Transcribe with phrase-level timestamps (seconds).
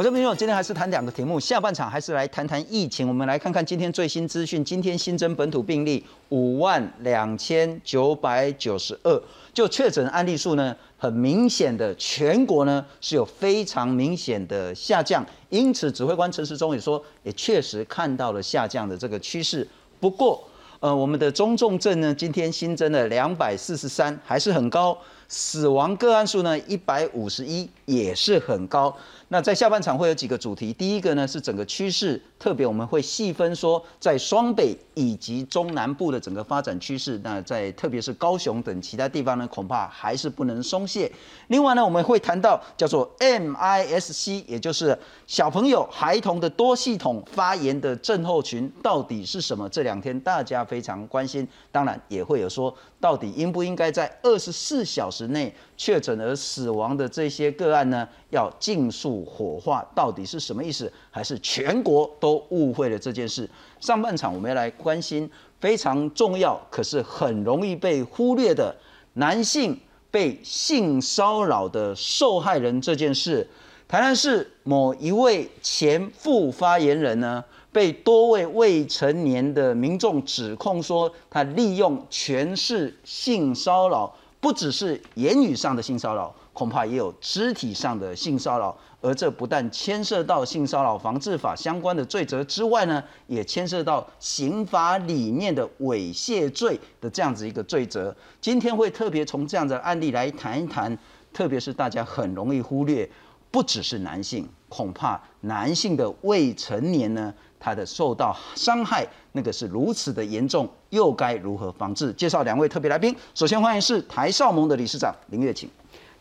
[0.00, 3.06] 我这边有今天还是谈两个题目，下半场还是来谈谈疫情。
[3.06, 19.68] 我们来看看今天最新资讯，今天新增本土病例五万两千九百九十二，就确诊案例数呢，很明显的全国呢是有非常明显的下降，因此指挥官陈时中也说，也确实看到了下降的这个趋势。
[20.00, 20.42] 不过，
[20.78, 24.96] 呃，我们的中重症呢，今天新增了两百四十三，还是很高。
[25.28, 28.96] 死亡个案数呢，一百五十一，也是很高。
[29.32, 37.20] 那在下半场会有几个主题，第一个呢是整个趋势，特别我们会细分说，在双北以及中南部的整个发展趋势。
[37.22, 41.10] 那在特别是高雄等其他地方呢，恐怕还是不能松懈。
[41.48, 49.68] 另外呢，我们会谈到叫做 MISC，也就是小朋友孩童的多系统发炎的症候群到底是什么？
[49.68, 58.06] 这两天大家非常关心，当然也会有说，到底应不应该在二十四小时内确诊而死亡的这些个案呢？
[58.28, 60.92] 要尽速火化，到底是什么意思？
[61.10, 63.48] 还是全国都误会了这件事？
[63.80, 68.76] 上半场我们要来关心非常重要，可是很容易被忽略的
[69.14, 69.74] 男性
[70.10, 73.48] 被性骚扰的受害人这件事。
[73.88, 77.42] 台南市某一位前副发言人呢，
[77.72, 86.34] 被多位未成年的民众指控说，他利用权势性骚扰，不只是言语上的性骚扰。
[86.52, 98.14] 恐怕也有肢体上的性骚扰，而这不但牵涉到性骚扰防治法相关的罪责之外呢，也牵涉到刑法里面的猥亵罪的这样子一个罪责。
[98.42, 100.98] 今天会特别从这样的案例来谈一谈，
[101.32, 103.08] 特别是大家很容易忽略，
[103.50, 112.12] 不只是男性，恐怕男性的未成年呢，他的受到伤害那个是如此的严重，又该如何防治？
[112.12, 115.70] 介绍两位特别来宾，首先欢迎是台少盟的理事长林月琴。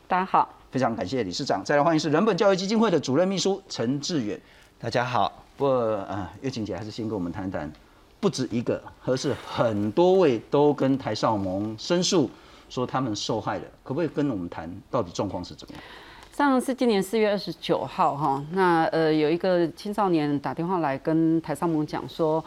[0.07, 1.63] 大家好，非常感谢理事长。
[1.63, 4.39] 再来欢迎是人本教育基金会的主任秘书陈志远。
[4.79, 5.31] 大家好。
[5.57, 5.73] 不过
[6.07, 7.71] 呃，月琴姐还是先跟我们谈谈，
[8.19, 12.29] 不止一个，而是很多位都跟台少盟申诉
[12.69, 15.83] 说他们受害了，可不可以跟我们谈到底状况是怎么样？
[16.31, 22.43] 上次今年四月二十九号哈，那呃有一个青少年打电话来跟台少盟讲说。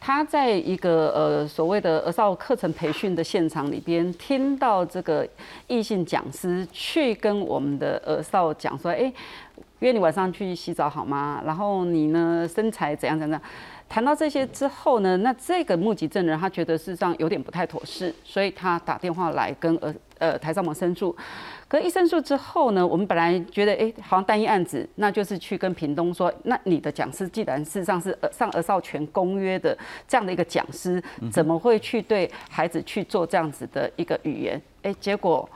[0.00, 5.26] 他在一个呃所谓的儿少课程培训的现场里边，听到这个
[5.66, 9.12] 异性讲师去跟我们的儿少讲说：“哎，
[9.80, 11.42] 约你晚上去洗澡好吗？
[11.44, 13.40] 然后你呢身材怎样怎样？”
[13.88, 21.14] 谈到这些之后呢，那这个目击证人他觉得事实上有点不太妥适，所以他打电话来跟儿呃台上盟申诉。
[21.68, 29.76] 可一申诉之后呢，我们本来觉得，哎，好像单一案子，那就是去跟屏东说，那你的讲师既然事实上是上儿少权公约的
[30.06, 34.62] 这样的一个讲师，怎么会去对孩子去做这样子的一个语言？
[34.82, 35.48] 哎，结果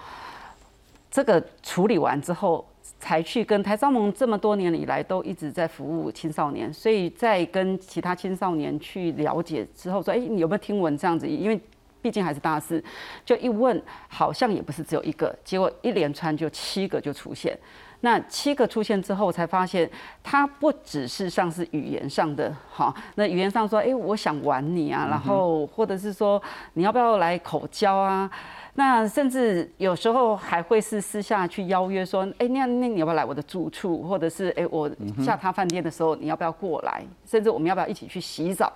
[1.10, 2.66] 这个处理完之后，
[2.98, 11.28] 才去跟台商盟这么多年以来都一直在服务青少年，所以在跟其他青少年去了解之后，说，哎，你有没有听闻这样子？
[11.28, 11.60] 因为
[12.00, 12.82] 毕竟还是大事，
[13.24, 17.58] 就一问，好像也不是只有一个，结果一连串就七个就出现。
[18.02, 19.88] 那七个出现之后，才发现
[20.22, 28.30] 他不只是像是语言上的，哈，那语言上说，哎，我想玩你啊，然后或者是说你要不要来口交啊？
[28.72, 34.02] 那甚至有时候还会是私下去邀约说，哎，那那你要不要来我的住处？
[34.04, 34.90] 或者是哎，我
[35.22, 37.04] 下他饭店的时候，你要不要过来？
[37.26, 38.72] 甚至我们要不要一起去洗澡？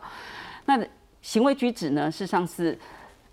[0.66, 0.78] 那
[1.22, 2.78] 行为举止呢，事实上是。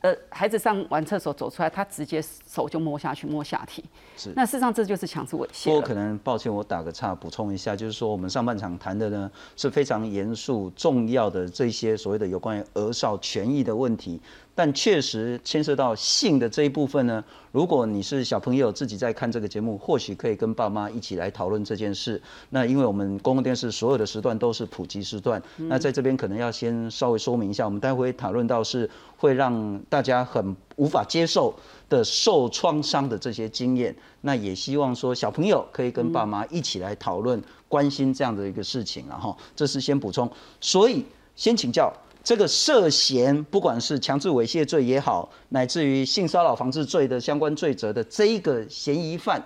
[0.01, 3.83] 呃，孩子上完厕所走出来，他直接手就摸下去摸下体，
[4.17, 4.33] 是。
[4.35, 5.65] 那事实上这就是强制猥亵。
[5.65, 14.19] 不过可能抱歉，我打个岔补充一下，就是说我们上半场谈的呢是非常严肃重要的这些所谓的有关于儿少权益的问题。
[14.53, 17.23] 但确实牵涉到性的这一部分呢。
[17.51, 22.21] 如果你是小朋友自己在看这个节目，或许可以跟爸妈一起来讨论这件事。
[22.49, 31.53] 那因为我们公共电视所有的时段都是普及时段，那在这边可能要先稍微说明一下，我们待会讨论到是会让大家很无法接受
[31.89, 33.93] 的受创伤的这些经验。
[34.21, 40.29] 那也希望说小朋友可以跟爸妈一起来讨论、关心这样的一个事情，然后这是先补充。
[40.61, 41.05] 所以
[41.35, 41.91] 先请教。
[42.23, 49.43] 这个涉嫌不管是强制猥亵罪也好，乃至于性骚扰防治罪的相关罪责的这一个嫌疑犯，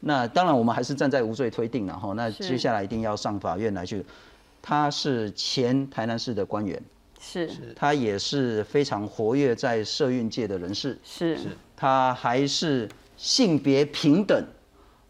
[0.00, 2.12] 那当然我们还是站在无罪推定了哈。
[2.14, 4.04] 那接下来一定要上法院来去。
[4.62, 6.80] 他是前台南市的官员，
[7.20, 11.36] 是，他也是非常活跃在社运界的人士，是，
[11.76, 14.40] 他还是性别平等、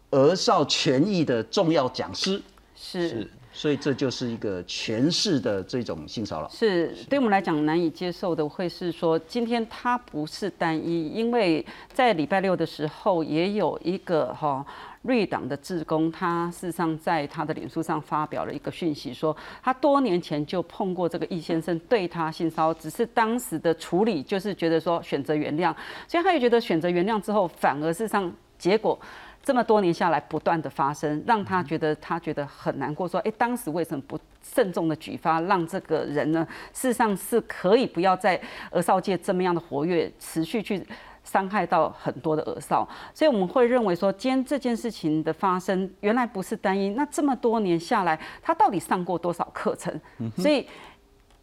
[0.09, 2.41] 儿少权益的重要讲师，
[2.75, 3.29] 是。
[3.53, 6.49] 所以这就是一个全市的这种性骚扰。
[6.49, 14.65] 是对我们来讲难以接受的，会是说今天它不是单一，因为在礼拜六的时候也有一个哈。
[15.03, 25.75] 绿党的志工，他事实上在他的脸书上发表了一个讯息，说他多年前就碰过这个易先生对他性骚扰，只是当时的处理就是觉得说选择原谅，
[26.07, 28.97] 所以他也觉得选择原谅之后，反而事实上结果
[29.43, 38.41] 这么多年下来不断的发生，让他觉得他觉得很难过，说哎，当时为什么不慎重的举发，让这个人呢，事实上是可以不要在
[38.71, 40.83] 儿少界这么样的活跃，持续去。
[41.25, 46.89] 伤害到很多的儿少，所以我们会认为说，今天这件事情的发生，原来不是单一。
[46.95, 49.97] 那这么多年下来，他到底上过多少课程？
[50.35, 50.67] 所以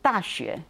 [0.02, 0.60] 大学。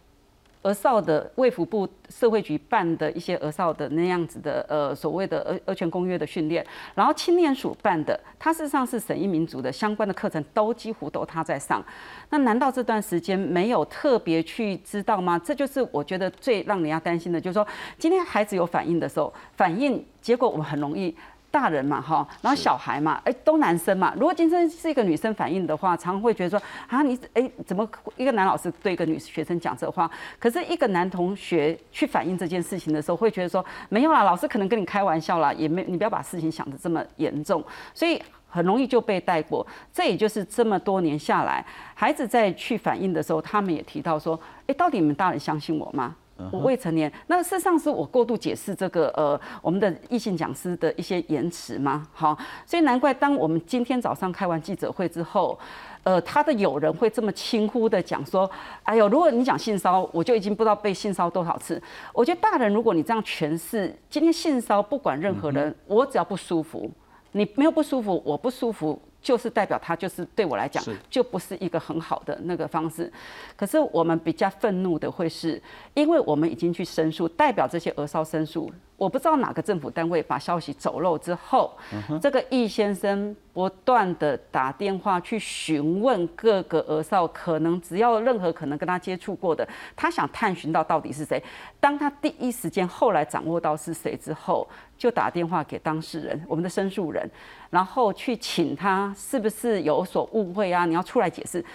[0.63, 6.65] 儿少的卫福部社会局办的一些儿少的那样子的呃所谓的儿儿权公约的训练，
[6.95, 11.83] 然后青年署办的，它事实上是审议民族的相关的课程都几乎都他在上。
[12.29, 15.39] 那难道这段时间没有特别去知道吗？
[15.39, 17.67] 这就是我觉得最让人家担心的，就是说
[17.97, 21.15] 今天孩子有反应的时候，反应结果我们很容易。
[21.51, 24.13] 大人嘛，哈，然后小孩嘛，哎，都男生嘛。
[24.15, 30.09] 如果今天是一个女生反应的话，常会觉得说，啊，你哎，怎么一个男老师对一个女学生讲这话？
[30.39, 37.61] 可是一个男同学去反映这件事情的时候，会觉得说，没有啦，老师可能跟你开玩笑啦，也没，你不要把事情想得这么严重，
[37.93, 39.65] 所以很容易就被带过。
[39.91, 46.15] 这也就是这么多年下来，孩子在去反映的时候，他们也提到说，哎，到底你们大人相信我吗？
[46.51, 52.07] 我未成年，那事实上是我过度解释这个呃我们的异性讲师的一些言辞嘛？
[52.13, 55.57] 好，所以难怪当我们今天早上开完记者会之后，
[56.03, 58.49] 呃，他的友人会这么轻忽的讲说，
[58.83, 61.81] 哎呦，如果你讲性骚我就已经不知道被性骚多少次。
[62.13, 66.89] 我觉得大人如果你这样诠释，今天性骚不管任何人，我只要不舒服，
[67.33, 68.99] 你没有不舒服，我不舒服。
[69.21, 73.11] 就是代表他就是对我来讲就不是一个很好的那个方式，
[73.55, 75.61] 可是我们比较愤怒的会是，
[75.93, 78.71] 因为我们已经去申诉，代表这些儿少申诉。
[79.01, 81.75] 我不知道哪个政府单位把消息走漏之后，
[82.21, 91.43] 这个易先生不断的打电话去询问各个儿少，可能只要任何可能跟他接触过的，他想探寻到到底是谁。
[91.79, 97.27] 当他第一时间后来掌握到是谁之后，就打电话给当事人，我们的申诉人，
[97.71, 100.85] 然后去请他是不是有所误会啊？
[100.85, 101.65] 你要出来解释。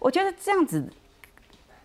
[0.00, 0.84] 我觉得这样子。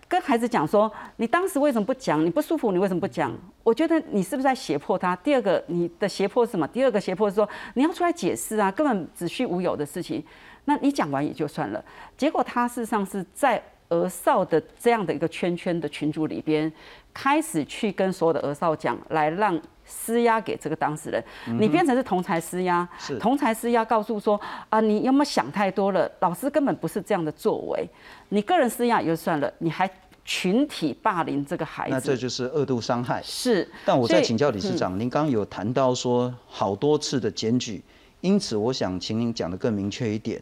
[0.09, 2.25] 跟孩子讲说，你当时为什么不讲？
[2.25, 3.31] 你不舒服，你为什么不讲？
[3.63, 5.15] 我觉得你是不是在胁迫他？
[5.17, 6.67] 第二个，你的胁迫是什么？
[6.67, 10.23] 第二个胁迫是说你要出来解释啊，根本子虚乌有的事情。
[10.65, 11.83] 那你讲完也就算了。
[12.17, 16.71] 结果他事实上是在儿少的这样的一个圈圈的群组里边，
[17.13, 19.59] 开始去跟所有的儿少讲，来让
[19.89, 21.21] 施压给这个当事人。
[21.59, 22.88] 你变成是同才施压，
[23.19, 24.39] 同才施压，告诉说
[24.69, 26.09] 啊，你有没有想太多了？
[26.19, 27.86] 老师根本不是这样的作为。
[28.30, 29.89] 你个人施压也就算了，你还。
[30.25, 33.19] 群体霸凌这个孩子，那这就是二度伤害。
[33.24, 37.81] 是，但我再请教理事长，您刚刚有谈到说好多次的检举，
[38.21, 40.39] 因此我想请您讲的更明确一点，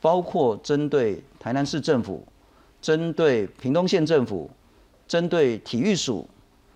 [0.00, 2.26] 包括针对台南市政府、
[2.80, 4.50] 针对屏东县政府、
[5.06, 6.26] 针对体育署、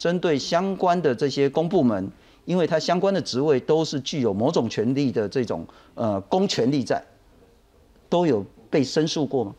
[0.00, 2.10] 针对相关的这些公部门，
[2.46, 7.04] 因为它相关的职位都是具有某种权利的这种呃公权力在，
[8.08, 9.54] 都有被申诉过吗？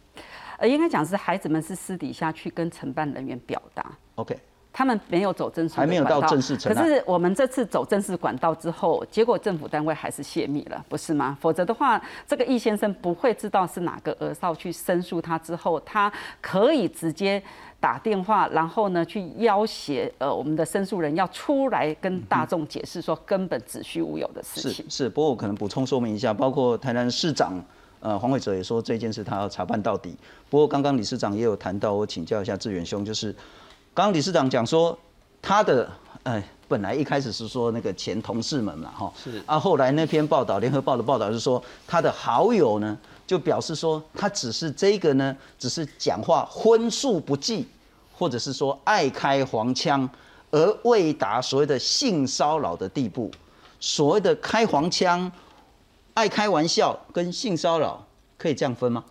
[0.58, 4.36] 呃，应该讲是孩子们是私底下去跟承办人员表达，OK，
[4.74, 11.38] 他们没有走正式，还没有到正式可是我们这次走正式管道之后，结果政府单位还是泄密了，不是吗？
[11.42, 17.42] 否则的话，这个易先生不会知道是哪个额少去申诉他之后，他可以直接
[17.80, 24.86] 打电话，然后呢去要挟呃我们的申诉人要出来跟大众解释说根本子虚乌有的事情。
[24.90, 27.62] 是是，不过我可能补充说明一下，包括台南市长。
[28.04, 30.18] 呃，黄伟哲也说这件事他要查办到底。
[30.50, 33.32] 不过刚刚理事长也有谈到，我请教一下志远兄，就是
[33.94, 34.98] 刚刚理事长讲说
[35.42, 35.90] 他的，
[36.24, 47.68] 呃，本来一开始是说那个前同事们嘛，哈，是啊，后来那篇报道，联合报的报道是说他的好友呢，就表示说他只是这个呢，只是讲话荤素不忌，
[48.14, 50.10] 或者是说爱开黄腔，
[50.52, 53.30] 而未达所谓的性骚扰的地步。
[53.80, 55.32] 所谓的开黄腔。
[56.14, 58.06] 爱开玩笑跟性骚扰
[58.38, 59.02] 可以这样分吗？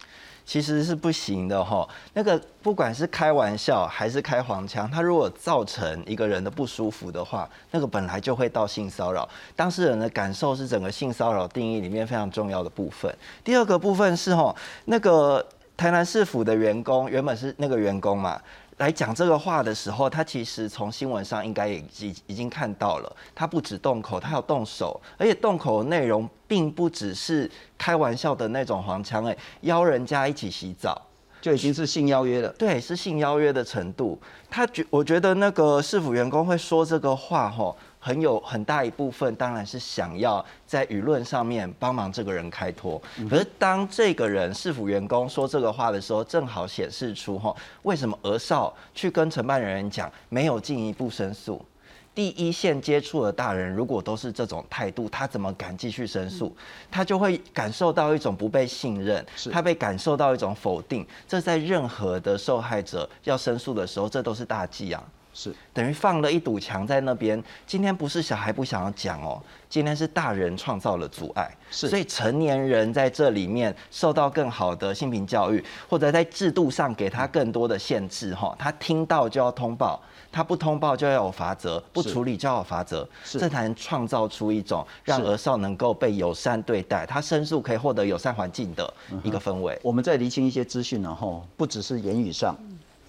[0.45, 1.89] 其实是不行的哈。
[2.15, 9.29] 那个不管是开玩笑还是开黄腔，它如果造成一个人的不舒服的话，那个本来就会到性骚扰。
[9.55, 13.15] 当事人的感受是整个性骚扰定义里面非常重要的部分。
[13.45, 14.55] 第二个部分是哈，
[14.87, 15.45] 那个
[15.77, 18.41] 台南市府的员工原本是那个员工嘛。
[18.81, 31.01] 来讲这个话的时候，他其实从新闻上应该也已已经看到了，他不止动口，他要动手，而且动口的内容并不只是开玩笑的那种黄腔，哎，邀人家一起洗澡。
[31.43, 34.21] 就已经是性邀约了，对，是性邀约的程度。
[34.51, 43.01] 他觉，我觉得那个市府员工会说这个话，吼，很有很大一部分当然是想要在舆论上面帮忙这个人开脱。
[43.29, 51.65] 可是当这个人市府员工说这个话的时候，正好显示出，吼，为什么额少去跟承办人员讲没有进一步申诉？
[52.13, 56.55] 第一线接触的大人，如果都是这种态度，他怎么敢继续申诉？
[56.91, 61.07] 他就会感受到一种不被信任，他被感受到一种否定。
[61.29, 65.03] 这在任何的受害者要申诉的时候，这都是大忌啊！
[65.33, 67.43] 是等于放了一堵墙在那边。
[67.67, 71.51] 今天不是小孩不想要讲哦，今天是大人创造了阻碍。
[71.71, 80.01] 是，所以成年人在这里面受到更好的性平教育，或者在制度上给他更多的限制哈，他听到就要通报。
[80.33, 88.95] 他不通报就要有罚则，不处理就要有罚则，这才能创造出一种让儿少能够被友善对待，他申诉可以获得友善环境的
[89.25, 89.77] 一个氛围。
[89.83, 92.57] 我们在厘清一些资讯，然后不只是言语上，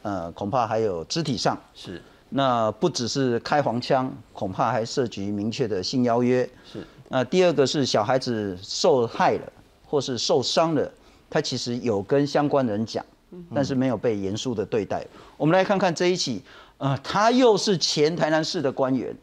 [0.01, 1.60] 呃，恐怕还有肢体上。
[1.74, 6.48] 是，那不只是开黄腔，恐怕还涉及明确的性邀约。
[6.72, 9.53] 是，那第二个是小孩子受害了
[9.86, 10.91] 或是受伤了，
[11.29, 13.05] 他其实有跟相关人讲，
[13.53, 15.05] 但是没有被严肃的对待。
[15.38, 16.41] 我们来看看这一起。
[16.84, 19.15] 呃，他又是前台南市的官员，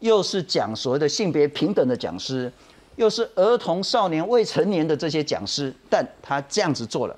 [0.00, 2.50] 又是讲所谓的性别平等的讲师，
[2.96, 7.14] 又是儿童、少年、未成年的这些讲师，但他这样子做了。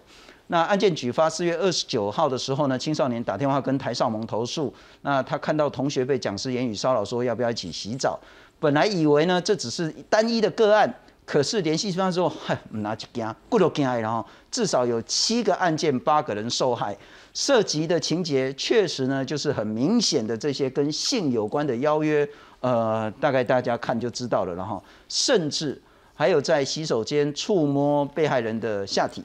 [0.49, 4.73] 那案件举发四月二十九号的时候呢，青少年打电话跟台少盟投诉，
[5.03, 8.19] 那他看到同学被讲师言语骚扰，说要不要一起洗澡。
[8.59, 10.93] 本来以为呢这只是单一的个案，
[11.25, 16.97] 可是联系方之后， 嗨，拿去惊，过了惊，然后至少有七个案件，八个人受害。
[17.35, 22.27] 涉及的情节确实呢，就是很明显的这些跟性有关的邀约，
[22.61, 24.55] 呃，大概大家看就知道了。
[24.55, 25.79] 然后，甚至
[26.15, 29.23] 还有在洗手间触摸被害人的下体，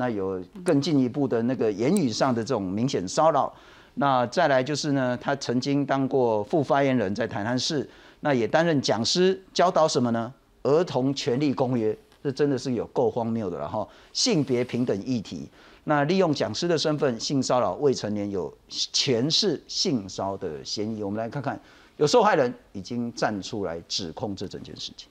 [0.00, 3.52] 那有更进一步的那个言语上的这种明显骚扰。
[3.92, 7.86] 那再来就是呢，他曾经当过副发言人，在台南市，
[8.20, 10.32] 那也担任讲师，教导什么呢？
[10.62, 13.86] 儿童权利公约，这真的是有够荒谬的了哈！
[14.14, 15.46] 性别平等议题。
[15.84, 21.02] 那利用讲师的身份性骚扰未成年，有前世性骚的嫌疑。
[21.02, 21.60] 我们来看看，
[21.98, 25.08] 有受害人已经站出来指控这整件事情。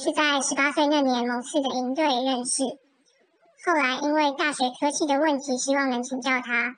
[0.00, 2.64] 是在十八岁那年某次的营队认识，
[3.66, 6.74] 后来因为大学科系的问题，希望能请教他，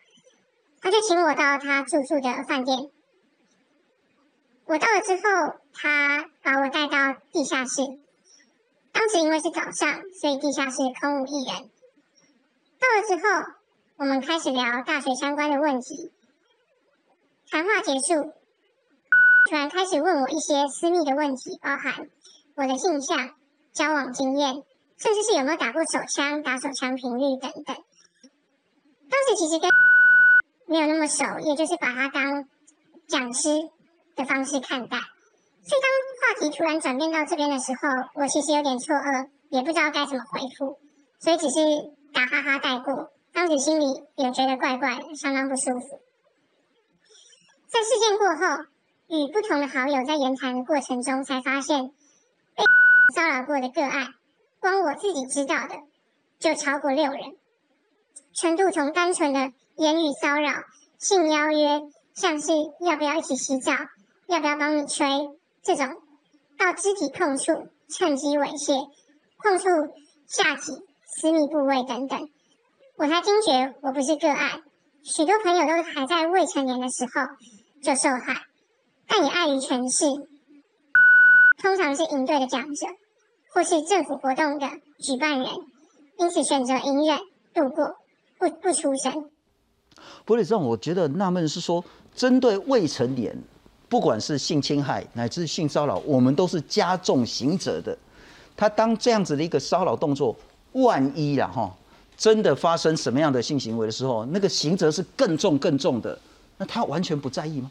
[0.80, 2.90] 他就请我到他住宿的饭店。
[4.66, 7.82] 我到了之后，他把我带到地下室。
[8.90, 11.70] 当时因为是早上，所以地下室空无一人。
[12.80, 13.52] 到了之后，
[13.98, 16.10] 我们开始聊大学相关的问题。
[17.48, 18.32] 谈话结束，
[19.48, 22.08] 突然开始问我一些私密的问题，包含
[22.54, 23.30] 我的性向、
[23.72, 24.54] 交往经验，
[24.98, 27.76] 甚至是有没有打过手枪、打手枪频率等等。
[29.10, 29.70] 当时其实跟
[30.66, 32.44] 没有那么熟，也就是把他当
[33.06, 33.48] 讲师
[34.16, 34.96] 的方式看待。
[35.64, 35.90] 所以当
[36.20, 37.88] 话题突然转变到这边的时候，
[38.20, 40.78] 我其实有点错愕，也不知道该怎么回复，
[41.20, 43.12] 所以只是打哈哈带过。
[43.32, 46.00] 当时心里也觉得怪怪的，相当不舒服。
[47.68, 48.64] 在事件过后，
[49.08, 51.92] 与不同的好友在言谈的过程中，才发现
[52.54, 52.64] 被
[53.14, 54.08] 骚扰过的个案，
[54.60, 55.74] 光我自己知道的
[56.38, 57.20] 就超过六人，
[58.34, 60.52] 程度从单纯的言语骚扰、
[60.98, 61.80] 性邀约，
[62.14, 63.72] 像是要不要一起洗澡，
[64.26, 65.06] 要不要帮你吹。
[65.62, 65.86] 这种
[66.58, 68.88] 到肢体碰触、趁机猥亵、
[69.38, 69.68] 碰触
[70.26, 70.72] 下体、
[71.04, 72.28] 私密部位等等，
[72.96, 74.62] 我才惊觉我不是个案，
[75.02, 77.10] 许多朋友都还在未成年的时候
[77.82, 78.42] 就受害，
[79.06, 80.06] 但也碍于权势，
[81.62, 82.86] 通常是营队的讲者
[83.54, 84.66] 或是政府活动的
[84.98, 85.48] 举办人，
[86.18, 87.18] 因此选择隐忍
[87.54, 87.94] 度过，
[88.36, 89.30] 不不出声。
[90.24, 91.84] 不过，让我觉得纳闷是说，
[92.16, 93.36] 针对未成年。
[93.88, 97.96] 不管是性侵害乃至性骚扰，我们都是加重刑责的。
[98.56, 100.34] 他当这样子的一个骚扰动作，
[100.72, 101.70] 万一啦哈，
[102.16, 106.18] 真的发生什么样的性行为的时候，那个刑责是更重更重的。
[106.56, 107.70] 那他完全不在意吗？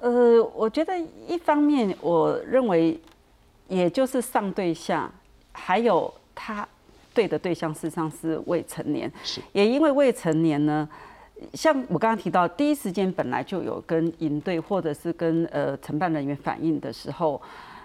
[0.00, 0.92] 呃，我觉得
[1.26, 3.00] 一方面，我认为
[3.68, 5.10] 也就是上对下，
[5.52, 6.66] 还有他
[7.14, 10.88] 对的对象事实上是未成年，是也因为未成年呢。
[11.52, 17.40] 像我刚刚提到，第一时间本来就有跟营队或者是跟呃承办人员反映的时候，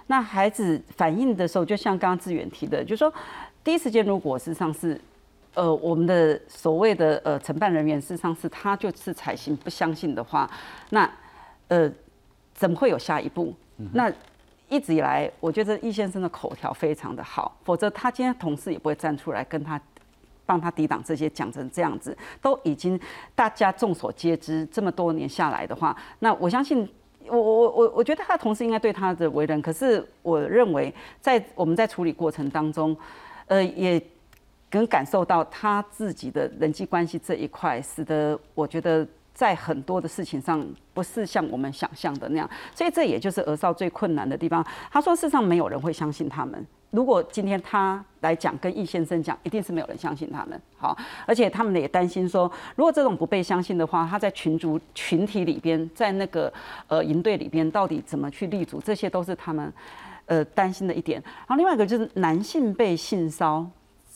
[0.07, 3.13] 那孩子反映的时候，就像刚刚志远提的，就是说
[3.61, 4.99] 第一时间如果事实上是
[5.53, 10.49] 呃，我们的所谓的呃承办人员，事实上是他就是采信不相信的话，
[10.91, 11.11] 那
[11.67, 11.91] 呃
[12.61, 13.51] 怎么会有下一步？
[13.91, 14.13] 那
[14.69, 19.81] 一直以来，我觉得易先生的口条非常的好，否则他今天同事也不会站出来跟他
[20.45, 22.99] 帮他抵挡这些，讲成这样子，都已经
[23.33, 26.87] 大家众所皆知，这么多年下来的话，那我相信。
[27.27, 32.97] 我我我我觉得他同事应该对他的为人，可是我认为在我们在处理过程当中，
[33.45, 34.01] 呃，也
[34.71, 44.65] 能感受到他自己的人际关系这一块，使得我觉得在很多的事情上不是像我们想象的那样，所以这也就是儿少最困难的地方。
[44.91, 46.65] 他说，事实上没有人会相信他们。
[46.89, 50.61] 如果今天他来讲，跟易先生讲，一定是没有人相信他们。
[50.77, 56.51] 好，而且他们也担心说，如果这种不被相信的话，他在群族群体里边，在那个
[56.87, 59.71] 呃营队里边，到底怎么去立足，这些都是他们
[60.25, 61.21] 呃担心的一点。
[61.47, 63.65] 然后另外一个就是男性被性骚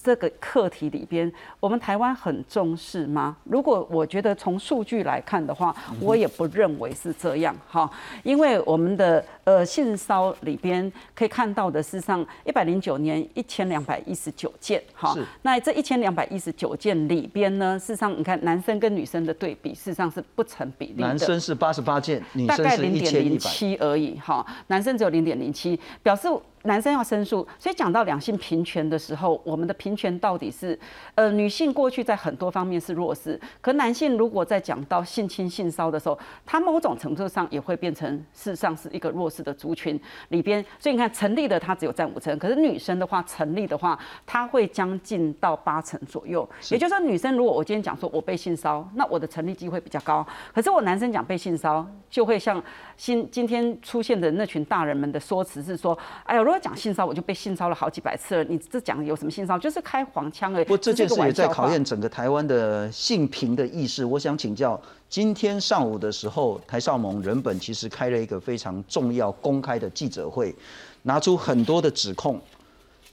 [0.05, 3.35] 这个课题里边，我们台湾很重视吗？
[3.45, 7.89] 如果我觉得从数据来看的话，我也不认为是这样哈，
[8.21, 26.29] 因为我们的呃性骚里边可以看到的，事实上一百零九年一千两百一十九件哈，那这一千两百一十九件里边呢，事实上你看男生跟女生的对比，事实上是不成比例的，男生是八十八件，女生是一千零七而已哈，男生只有零点零七，表示。
[26.65, 30.77] 男生要申诉，所以讲到两性平权的时候，我们的平权到底是，
[31.15, 40.63] 呃，女性过去在很多方面是弱势，可男性如果在讲到性侵、性骚的时候，他某种程度上也会变成事实上是一个弱势的族群里边。
[40.79, 46.47] 所以你看，成立的他只有占五成，可是女生的话，成立的话，他会将近到八成左右。
[46.71, 50.25] 也就是说，女生如果我今天讲说我被性骚那我的成立机会比较高。
[50.53, 52.61] 可是我男生讲被性骚就会像
[52.97, 58.43] 今今天出现的那群大人们的说辞是说，哎呀，如讲性骚我就被性骚了好几百次了。
[58.43, 60.65] 你这讲有什么性骚就是开黄腔而已。
[60.65, 64.03] 不，这件事也在考验整个台湾的性平的意识。
[64.05, 70.55] 我想请教，今天上午的时候，台少盟人本其实开了一个非常重要公开的记者会，
[71.03, 72.39] 拿出很多的指控。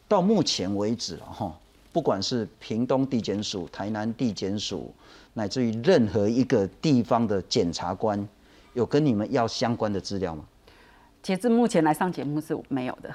[0.09, 1.53] 到目前为止哈，
[1.93, 4.95] 不管是屏东地检署、台南地检署，
[5.35, 8.29] 乃至于任何一个地方的检察官，
[8.75, 10.45] 有跟你们要相关的资料吗？
[11.23, 13.09] 截至目前来上节目是没有的。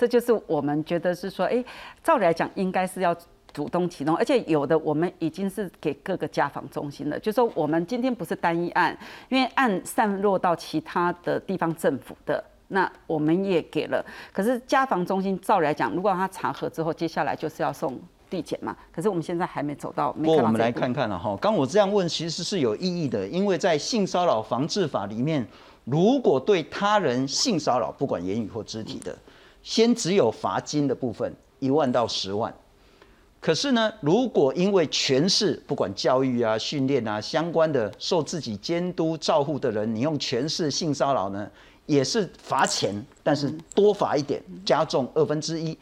[0.00, 1.62] 这就是我们觉得是说，哎，
[2.02, 3.14] 照理来讲应该是要
[3.52, 8.96] 主动启动，而且有的我们已经是给各个家访中心了，就说我们今天不是单一案，
[9.28, 14.02] 因为案散落到其他的地方政府的，那我们也给了。
[14.32, 18.74] 可是家访中心照理来讲，如果他查核之后，接下来就是要送地检嘛。
[18.90, 20.10] 可是我们现在还没走到。
[20.12, 25.46] 不过我们来看看了哈，刚我这样问其实是有意义的，因为在性骚扰防治法里面，
[25.84, 29.14] 如果对他人性骚扰，不管言语或肢体的。
[29.62, 32.52] 先只有罚金的部分一万到十万，
[33.40, 41.48] 可是呢，如果因为权势，不管教育啊、训练啊相关的，受自己监督照护的人，你用权势性骚扰呢，
[41.84, 45.76] 也是罚钱，但是多罚一点，加重二分之一。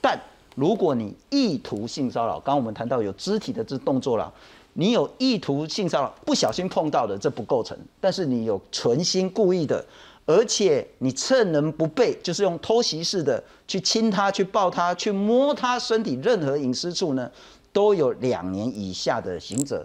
[0.00, 0.20] 但
[0.56, 4.32] 如果你意图性骚扰，刚刚我们谈到有肢体的这动作了，
[4.72, 9.84] 你有意图性骚扰，不小心碰到的这不构成，但是你有存心故意的。
[10.24, 17.30] 而且你趁人不备，就是用偷袭式的去亲他、去抱他、去摸他身体任何隐私处呢，
[17.72, 19.84] 都有两年以下的刑责。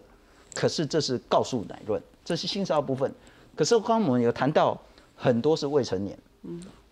[0.54, 3.12] 可是这是告诉乃论，这是性骚扰部分。
[3.56, 4.80] 可是刚刚我们有谈到
[5.16, 6.18] 很多是未成年。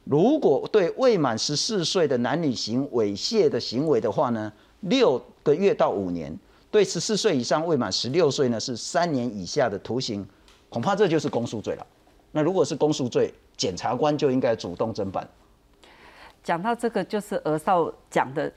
[0.04, 6.32] 如果对未满十四岁的男女行猥亵的行为的话呢，六个月到五年；
[6.72, 10.26] 对十四岁以上未满十六岁呢，是三年以下的徒刑。
[10.70, 11.86] 恐怕这就是公诉罪了。
[12.36, 15.26] 那如果是公诉罪，检察官就应该主动侦办。
[16.44, 18.52] 讲到这个，就是额少讲的，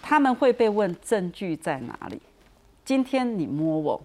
[0.00, 2.22] 他们会被问证据在哪里？
[2.84, 4.00] 今天你摸我，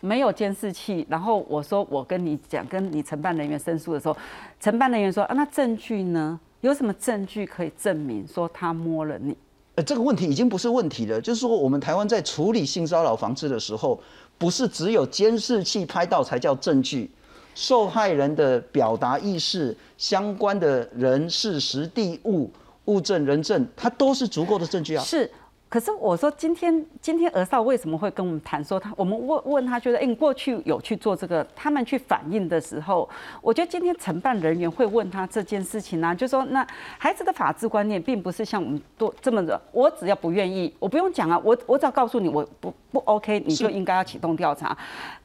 [0.00, 4.16] 没有监视器，然后我说我跟你讲，跟你承办人员申诉的时候，
[4.58, 6.40] 承办人员说啊，那证据呢？
[6.62, 9.36] 有什么证据可以证明说他摸了你？
[9.76, 14.00] 呃，这个问题已经不是问题了，就是说我们台湾在处理性骚扰防治的时候，
[14.36, 17.08] 不是只有监视器拍到才叫证据。
[17.56, 22.50] 受害人的表达意识、相关的人事、实地、物、
[22.84, 25.02] 物证、人证，它都是足够的证据啊。
[25.02, 25.28] 是。
[25.68, 33.08] 可是我说今天今天儿少为什么会跟我们谈说他我们问问他觉得哎你过去有去做这个他们去反映的时候，
[33.42, 36.64] 我觉得今天承办人员会问他这件事情呢，就说那
[36.98, 44.76] 孩子的法治观念并不是像我们多这么的，我只要不愿意，我不用讲啊，我我只要告诉你我不不 OK，你就应该要启动调查。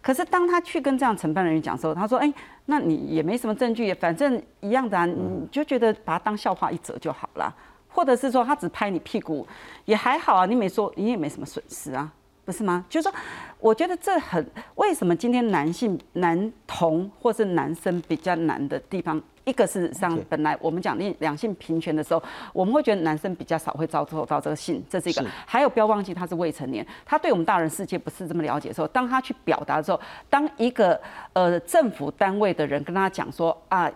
[0.01, 2.33] 可是当他去跟这样承办人员讲的时候，他说哎，
[2.65, 7.55] 那你也没什么证据，反正一样的啊，你就觉得把它当笑话一折就好了。
[7.91, 9.47] 或者是说他只拍你屁股，
[9.85, 12.11] 也还好啊，你没说，你也没什么损失啊，
[12.45, 12.85] 不是吗？
[12.89, 13.17] 就是说，
[13.59, 22.23] 我觉得这很为什么今天男性男童或是男生比较难的地方，一个是上本来我们讲两两性平权的时候，
[22.53, 25.25] 我们会觉得男生比较少会遭受到这个性，这是一个。
[25.45, 29.99] 还有不要忘记他是未成年，他对我们大人世界不是这么了解的时候，当他去表达的时候，
[30.29, 30.99] 当一个
[31.33, 33.91] 呃政府单位的人跟他讲说啊，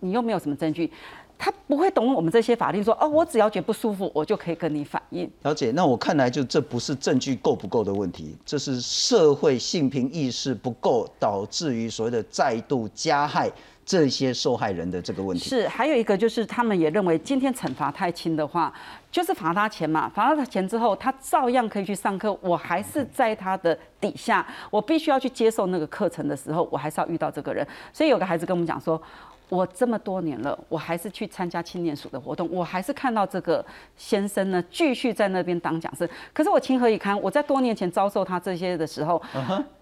[0.00, 0.92] 你又没有什么证据。
[1.38, 5.30] 他不会懂我们这些法令，说哦，我只要觉得不舒服，我就可以跟你反映。
[5.42, 13.48] 了解，那我看来就这不是证据够不够的问题，这是社会性平意识不够，导致于所谓的再度加害
[13.86, 15.44] 这些受害人的这个问题。
[15.48, 18.74] 是，还有一个就是他们也认为今天惩罚太轻的话，
[19.12, 22.36] 就是罚他钱嘛，罚了他钱之后，他照样可以去上课。
[22.42, 27.64] 我还是在他的底下，我必须要去接受那个课程的时候，我还是要遇到这个人。
[27.92, 29.00] 所以有个孩子跟我们讲说。
[29.48, 33.64] 我这么多年了，我还是去参加青年署的活动，我还是看到这个
[33.96, 36.08] 先生呢，继续在那边当讲师。
[36.32, 37.18] 可是我情何以堪？
[37.20, 39.20] 我在多年前遭受他这些的时候，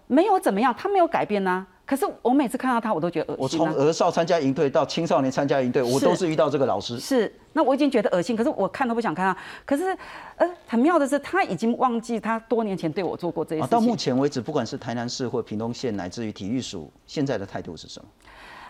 [0.07, 1.65] 没有怎么样，他没有改变呐。
[1.85, 3.59] 可是我每次看到他，我都觉得恶心。
[3.59, 6.99] 我从儿少参加营队到青少年参加营队，我都是遇到这个老师。
[6.99, 9.41] 是，那我已经觉得恶心，可是我看都不想看他。
[9.65, 9.97] 可是，
[10.35, 13.71] 呃，很妙的是，他已经忘记他多年前对我做过这些事情。
[13.71, 18.09] 到目前为止，不管是台南市或屏东县，乃至于体育署，现在的态度是什么？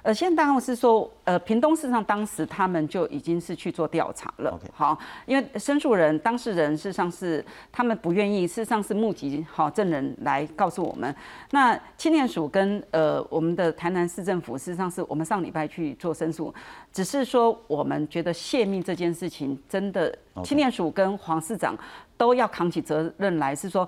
[0.03, 4.59] 呃，现在当然是说，呃，屏东市上当时他们就已经是去做调查了。
[4.73, 11.13] 好，因为申诉人、当事人事实上是他们不愿意，事实上是募集好证人来告诉我们。
[11.51, 16.53] 那青年署跟呃我们的台南市政府，事实上是我们上礼拜去做申诉，
[16.93, 21.77] 只是说我们觉得泄密这件事情真的，青年署跟黄市长
[22.15, 23.87] 都要扛起责任来，是说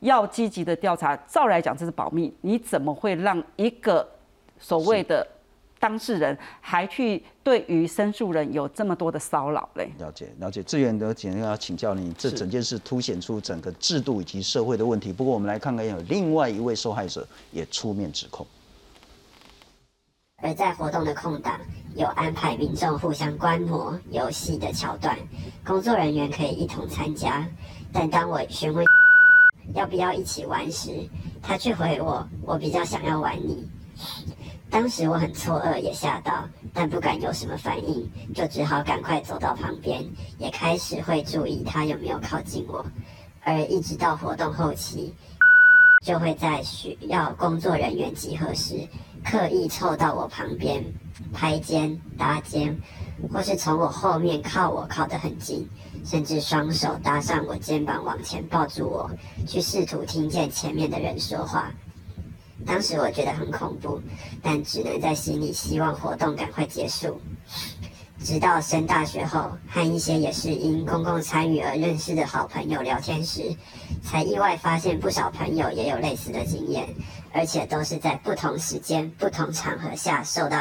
[0.00, 1.16] 要积极的调查。
[1.26, 4.08] 照来讲这是保密，你怎么会让一个
[4.58, 5.26] 所谓的？
[5.78, 9.90] 当事人还去对于申诉人有这么多的骚扰嘞？
[9.98, 15.12] 了解了解，志远的简要请教你，这整件事凸显出整个制度以及社会的问题。
[15.12, 18.46] 不过我们来看看，有另外一位受害者也出面指控。
[20.40, 21.60] 而在活动的空档，
[21.96, 25.18] 有安排民众互相观摩游戏的桥段，
[25.64, 27.44] 工作人员可以一同参加。
[27.92, 28.84] 但当我询问
[29.74, 31.08] 要不要一起玩时，
[31.42, 33.68] 他却回我：“我比较想要玩你。”
[34.70, 40.04] 当时我很错愕，也吓到，但不敢有什么反应，就只好赶快走到旁边，
[40.38, 42.84] 也开始会注意他有没有靠近我。
[43.42, 45.14] 而一直到活动后期，
[46.04, 48.86] 就会在需要工作人员集合时，
[49.24, 50.84] 刻意凑到我旁边
[51.32, 52.78] 拍肩搭肩，
[53.32, 55.66] 或是从我后面靠我靠得很近，
[56.04, 59.10] 甚至双手搭上我肩膀往前抱住我，
[59.46, 61.72] 去试图听见前面的人说话。
[62.68, 63.98] 当时我觉得很恐怖，
[64.42, 67.18] 但只能在心里希望活动赶快结束。
[68.22, 73.56] 直到升大学后，和一些也是因公共参与而认识的好朋友聊天时，
[74.04, 76.86] 才意外发现不少朋友也有类似的经验，
[77.32, 80.60] 而且都是在不同时间、不同场合下受到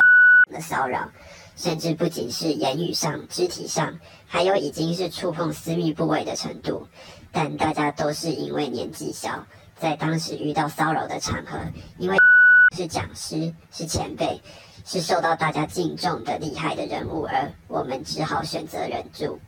[0.50, 1.12] 的骚扰，
[1.58, 6.88] 甚至不仅是言语上、肢体上，还有已经是触碰私密部位的程度。
[7.34, 9.46] 但大家都是因为年纪小。
[9.80, 11.58] 在当时遇到骚扰的场合，
[11.98, 12.18] 因为
[12.76, 14.42] 是讲师、是前辈、
[14.86, 19.40] 是受到大家敬重的厉害的人物，而我们只好选择忍住。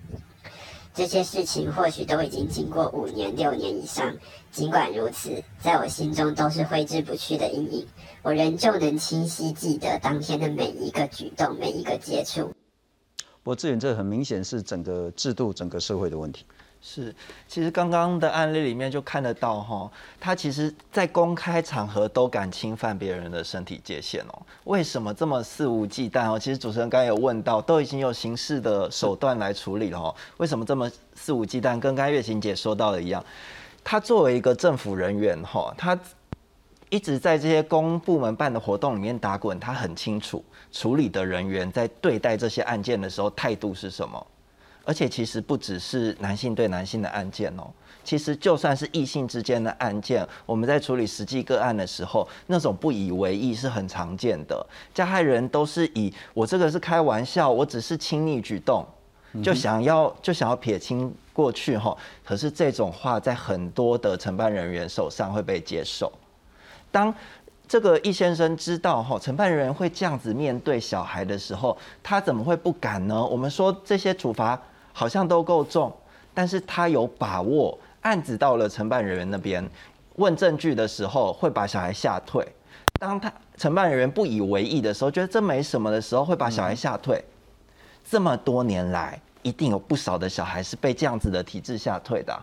[0.93, 4.13] 这些事情或许都已经经过五年、六年以上，
[4.51, 7.87] 尽管如此，在我心中都是挥之不去的阴影。
[8.21, 12.51] 我仍旧能清晰记得当天的每一个举动、每一个接触。
[13.43, 16.45] 不过，志远，这很明显是整个制度、整个社会的问题。
[16.81, 17.13] 是，
[17.45, 24.41] 其实刚刚的案例里面就看得到哈，他其实在公开场合都敢侵犯别人的身体界限哦。
[24.63, 26.39] 为什么这么肆无忌惮哦？
[26.39, 31.77] 其实主持人刚刚有问到，都已经有刑事的手段来处理了哦，为什么这么肆无忌惮？
[31.79, 33.23] 跟刚才月琴姐说到的一样，
[33.83, 35.99] 他作为一个政府人员哈，他
[36.89, 44.25] 一直在这些公部门办的活动里面打滚，他很清楚处理的人员在对待这些案件的时候态度是什么。
[44.89, 47.69] 而且其实不只是男性对男性的案件哦，
[48.03, 54.65] 其实就算是异性之间的案件，我们在处理实际个案的时候，那种不以为意是很常见的。
[54.91, 58.83] 加害人都是以我这个是开玩笑，我只是亲昵举动，
[59.43, 61.95] 就想要就想要撇清过去哈。
[62.25, 66.11] 可是这种话在很多的承办人员手上会被接受。
[66.89, 67.13] 当
[67.67, 73.23] 这个易先生知道哈承办人员会这样子面对小孩的时候，他怎么会不敢呢？
[73.23, 74.59] 我们说这些处罚。
[74.99, 75.89] 好像都够重，
[76.33, 79.65] 但是他有把握，案子到了承办人员那边
[80.17, 82.45] 问证据的时候，会把小孩吓退。
[82.99, 87.23] 当他承办人员不以为意的时候，觉得这没什么的时候，会把小孩吓退。
[88.03, 92.37] 这么多年来，一定有不少的小孩是被这样子的体制吓退的。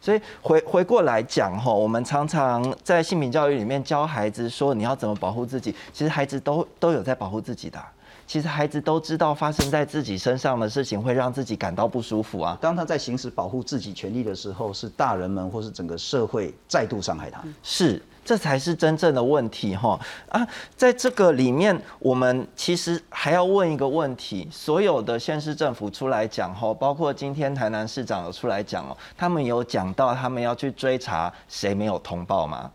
[0.00, 7.80] 所以回回过来讲吼，我们常常在性平教育里面教孩子说你要怎么保护自己，其实孩子都都有在保护自己的。
[8.26, 12.56] 其实孩子都知道发生在自己身上的事情会让自己感到不舒服啊。
[12.60, 17.42] 当他在行使保护自己权利的时候，是大人们或是整个社会再度伤害他。
[17.62, 18.02] 是。
[18.26, 20.48] 这才是真正的问题哈啊！
[20.74, 32.70] 在这个里面，我们其实还要问一个问题：所有的县市政府出来讲哈，包括今天台南市长有出来讲哦，他们有讲到他们要去追查谁没有通报吗？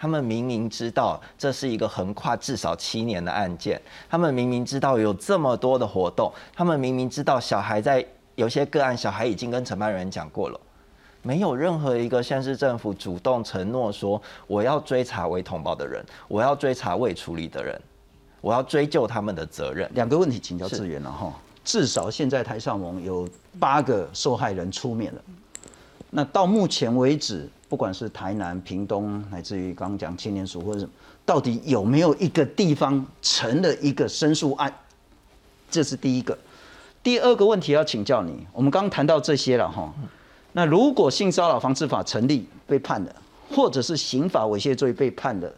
[0.00, 8.02] 他们明明知道这是一个横跨至少七年的案件，他们明明知道有这么多的活动，他们明明知道小孩在
[8.34, 10.58] 有些个案，小孩已经跟承办人讲过了。
[11.20, 17.78] 没有任何一个县市政府主动承诺说，我要追查未通报的人，我要追查未处理的人，
[18.40, 19.90] 我要追究他们的责任。
[19.92, 21.30] 两个问题请教志源了哈，
[21.62, 25.20] 至少现在台上盟有八个受害人出面了。
[26.08, 30.90] 那到目前为止，不管是台南、屏东，乃至于刚刚讲青年署或者什么，
[31.24, 34.74] 到底有没有一个地方成了一个申诉案？
[35.70, 36.36] 这是第一个。
[37.00, 39.94] 第二个问题要请教你，我们刚刚谈到这些了哈。
[40.52, 43.14] 那如果性骚扰防治法成立被判了，
[43.54, 45.48] 或者是刑法猥亵罪被判了，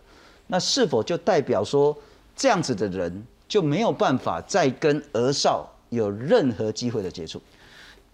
[0.49, 1.97] 那是否就代表说
[2.37, 7.41] 这样子的人就没有办法再跟儿少有任何机会的接触？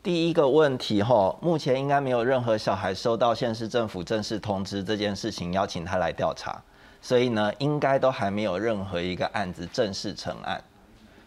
[0.01, 6.63] 第一个问题哈，目前应该没有任何小孩收到县市政府正式通知这件事情，邀请他来调查，
[7.03, 10.63] 所以呢，应该都还没有任何一个案子正式成案。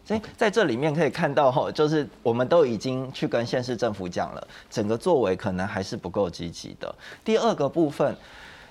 [0.03, 6.93] 所以在这里面可以看到哈，就是我们都已经去跟县市政府讲了，整个作为可能还是不够积极的。
[7.23, 8.15] 第二个部分，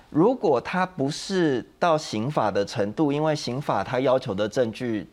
[0.09, 5.09] 如果他不是到刑法的程度，因为刑法它要求的证据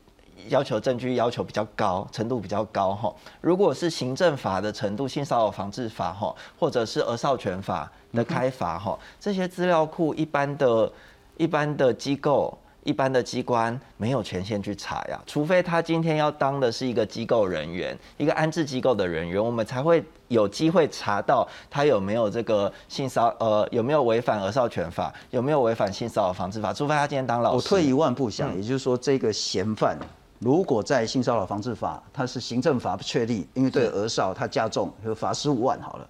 [0.50, 3.13] 要求证据要求比较高，程度比较高哈。
[3.41, 10.91] 如果是行政法的程度，性骚扰防治法哈，或者是儿少权法的开罚哈，这些资料库一般的、
[11.38, 12.58] 一般的机构。
[12.84, 26.71] 一般的机关没有权限去查呀，除非他今天要当的是一个机构人员，一个安置机构的人员，我们才会有机会查到他有没有这个性骚呃有没有违反儿少权法，有没有违反性骚扰防治法。
[26.71, 27.56] 除非他今天当老师。
[27.58, 30.00] 我退一万步想，也就是说，这个嫌犯
[30.39, 36.10] 如果在性骚扰防治法，它是行政法不确立，因为对儿少他加重，就罚十五万好了。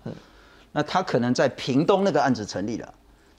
[0.71, 2.93] 那他可能在屏东那个案子成立了。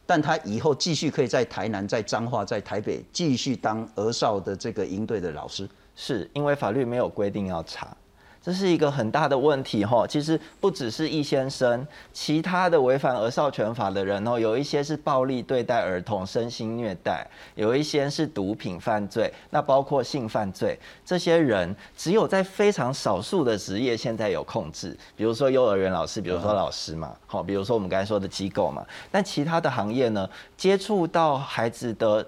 [0.06, 7.94] 但他以后继续可以在台南、在彰化、在台北继续当儿少的这个营队的老师，是因为法律没有规定要查。
[8.42, 32.24] 这是一个很大的问题哈，其实不只是易先生，其他的违反儿少权法的人哦，有一些是暴力对待儿童、身心虐待，有一些是毒品犯罪，那包括性犯罪，这些人只有在非常少数的职业现在有控制，比如说幼儿园老师，比如说老师嘛，好，比如说我们刚才说的机构嘛，但其他的行业呢，接触到孩子的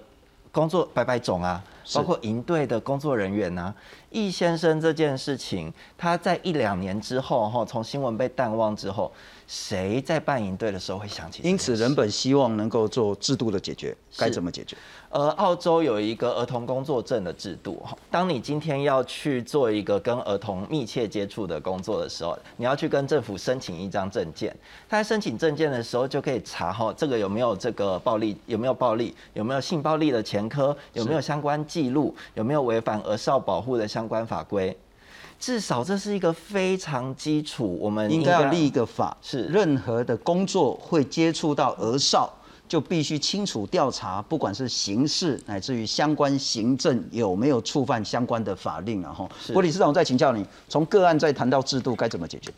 [0.51, 1.63] 工作百百种啊。
[1.93, 3.73] 包括营队的工作人员啊，
[4.11, 9.11] 易先生这件事情，他在一两年之后哈，从新闻被淡忘之后，
[9.47, 11.41] 谁在办营队的时候会想起？
[11.43, 14.77] 因此，人本希望能够做制度的解决，该怎么解决？
[15.11, 24.55] 呃，澳洲有一个儿童工作证的制度哈，当你今天要去做一个跟儿童密切接触的工作的时候，你要去跟政府申请一张证件。
[24.89, 34.75] 他在申请证件的时候就可以查哈，这个有没有这个暴力，有没有暴力，有没有性暴力的前科，有没有相关记录，有没有违反儿少保护的相关法规。
[35.37, 42.31] 至少这是一个非常基础，我们应该要立一个法，是任何的工作会接触到儿少。
[42.71, 49.11] 就必须清楚调查，不管是刑事乃至于相关行政有没有触犯相关的法令啊？
[49.11, 52.49] 哈，郭理事长，我再请教你，从个案再谈到制度，该怎么解决？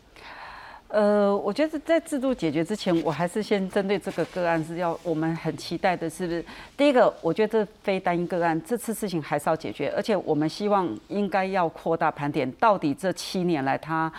[0.86, 6.44] 呃，我觉得在制度解决之前，我还是先针对这个个案是要我们很期待的，是不是？
[6.76, 14.12] 第一个，我觉得这非单一个案，这次事情还是要解决，而且我们希望应该要扩大盘点，到底这七年来他。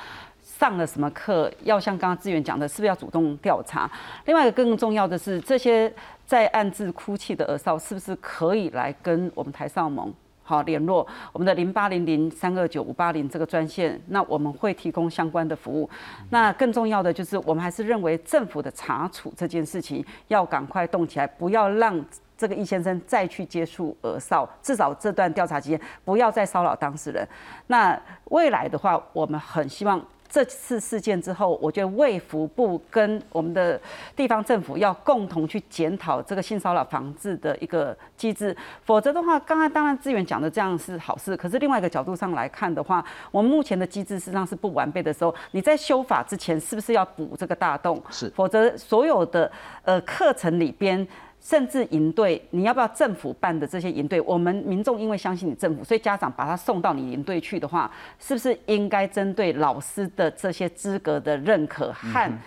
[0.57, 1.51] 上了什么课？
[1.63, 3.91] 要像刚刚志远讲的，是不是要主动调查？
[4.25, 5.93] 另外一个更重要的是，这些
[6.25, 10.13] 在暗自哭泣的儿少，是不是可以来跟我们台少盟
[10.43, 11.05] 好联络？
[11.33, 15.89] 我们的零八零零三二九五八零这个专线，那我们会提供相关的服务。
[16.29, 22.03] 那更重要的就是，我们还是认为政府的查处这件事情要赶快动起来，不要让
[22.37, 27.27] 这个易先生再去接触儿少，至少这段调查期间不要再骚扰当事人。
[27.67, 30.01] 那未来的话，我们很希望。
[30.27, 33.79] 这次事件之后，我觉得卫福部跟我们的
[34.15, 48.01] 地方政府要共同去检讨这个性骚扰防治的一个机制，否则的话，刚才当然资源讲的这样是好事，可是另外一个角度上来看的话，我们目前的机制实际上是不完备的时候，你在修法之前是不是要补这个大洞？
[48.09, 49.51] 是，否则所有的
[49.83, 51.07] 呃课程里边。
[51.45, 54.19] 甚至营队，你要不要政府办的这些营队？
[54.21, 62.39] 我们民众因为相信你政府，所以家长把他送到你营队去的话，是不是应该针对老师的这些资格的认可和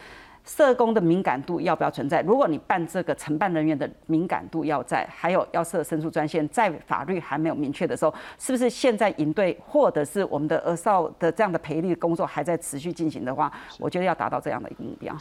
[0.45, 2.23] 社工的敏感度要不要存在？
[2.23, 15.15] 如果你办这个承办人员的敏感度要在，还有要设申诉专线，在法律还没有明确的时候，是不是现在营队或者是我们的儿少的这样的培力工作还在持续进行的话，我觉得要达到这样的一个目标。